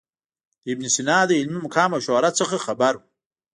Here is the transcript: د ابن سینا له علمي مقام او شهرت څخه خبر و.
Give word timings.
د 0.61 0.63
ابن 0.73 0.85
سینا 0.95 1.17
له 1.27 1.33
علمي 1.39 1.59
مقام 1.65 1.89
او 1.95 2.01
شهرت 2.07 2.33
څخه 2.41 2.57
خبر 2.65 2.93
و. 2.97 3.01